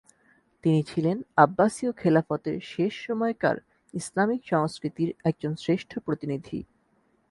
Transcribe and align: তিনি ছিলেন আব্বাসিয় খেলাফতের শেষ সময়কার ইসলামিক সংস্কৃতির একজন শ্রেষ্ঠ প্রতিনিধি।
তিনি 0.63 0.79
ছিলেন 0.83 1.17
আব্বাসিয় 1.37 1.91
খেলাফতের 1.91 2.55
শেষ 2.71 2.93
সময়কার 3.07 3.57
ইসলামিক 3.93 4.41
সংস্কৃতির 4.43 5.09
একজন 5.29 5.53
শ্রেষ্ঠ 5.55 5.91
প্রতিনিধি। 5.99 6.59